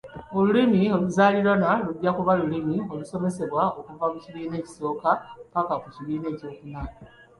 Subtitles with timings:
[0.37, 5.09] Olulimi oluzaaliranwa lujja kuba olulimi olusomesebwamu okuva ku kibiina ekisooka
[5.45, 6.81] ppaka ku kibiina ekyokuna.